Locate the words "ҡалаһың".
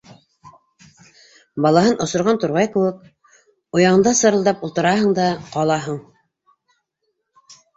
5.53-6.01